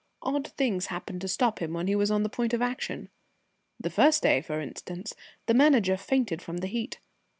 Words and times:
Odd 0.23 0.47
things 0.57 0.87
happened 0.87 1.21
to 1.21 1.27
stop 1.27 1.59
him 1.59 1.73
when 1.73 1.85
he 1.85 1.93
was 1.95 2.09
on 2.09 2.23
the 2.23 2.29
point 2.29 2.55
of 2.55 2.61
action. 2.63 3.09
The 3.79 3.91
first 3.91 4.23
day, 4.23 4.41
for 4.41 4.59
instance, 4.59 5.13
the 5.45 5.53
Manager 5.53 5.95
fainted 5.95 6.41
from 6.41 6.57
the 6.57 6.65
heat. 6.67 6.99